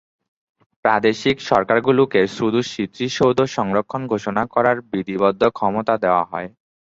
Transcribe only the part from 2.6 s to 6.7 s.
স্মৃতিসৌধ সংরক্ষণ ঘোষণা করার বিধিবদ্ধ ক্ষমতা দেওয়া হয়।